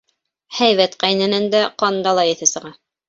Һәйбәт 0.59 0.95
ҡәйнәнән 1.03 1.45
дә 1.57 1.61
ҡандала 1.83 2.25
еҫе 2.31 2.49
сыға. 2.55 2.73